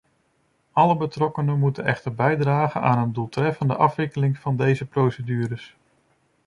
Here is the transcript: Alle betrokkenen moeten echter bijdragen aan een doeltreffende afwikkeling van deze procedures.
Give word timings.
Alle 0.71 0.97
betrokkenen 0.97 1.59
moeten 1.59 1.85
echter 1.85 2.13
bijdragen 2.15 2.81
aan 2.81 2.97
een 2.97 3.13
doeltreffende 3.13 3.75
afwikkeling 3.75 4.37
van 4.39 4.55
deze 4.55 4.85
procedures. 4.85 5.75